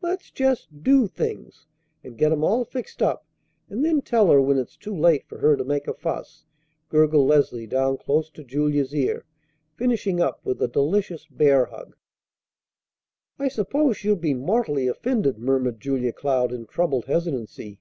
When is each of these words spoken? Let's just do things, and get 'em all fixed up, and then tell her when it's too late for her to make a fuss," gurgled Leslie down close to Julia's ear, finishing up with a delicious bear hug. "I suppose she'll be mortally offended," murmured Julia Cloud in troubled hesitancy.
Let's 0.00 0.32
just 0.32 0.82
do 0.82 1.06
things, 1.06 1.64
and 2.02 2.18
get 2.18 2.32
'em 2.32 2.42
all 2.42 2.64
fixed 2.64 3.00
up, 3.00 3.24
and 3.70 3.84
then 3.84 4.02
tell 4.02 4.32
her 4.32 4.42
when 4.42 4.58
it's 4.58 4.76
too 4.76 4.92
late 4.96 5.24
for 5.28 5.38
her 5.38 5.56
to 5.56 5.62
make 5.62 5.86
a 5.86 5.94
fuss," 5.94 6.44
gurgled 6.88 7.28
Leslie 7.28 7.68
down 7.68 7.96
close 7.96 8.28
to 8.30 8.42
Julia's 8.42 8.92
ear, 8.92 9.24
finishing 9.76 10.20
up 10.20 10.44
with 10.44 10.60
a 10.60 10.66
delicious 10.66 11.28
bear 11.28 11.66
hug. 11.66 11.94
"I 13.38 13.46
suppose 13.46 13.96
she'll 13.96 14.16
be 14.16 14.34
mortally 14.34 14.88
offended," 14.88 15.38
murmured 15.38 15.78
Julia 15.80 16.12
Cloud 16.12 16.50
in 16.50 16.66
troubled 16.66 17.04
hesitancy. 17.04 17.78